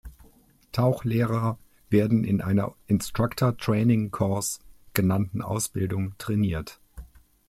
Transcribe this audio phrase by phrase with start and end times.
[0.71, 1.59] Tauchlehrer
[1.91, 4.57] werden in einer "Instructor Training Course"
[4.95, 6.81] genannten Ausbildung trainiert.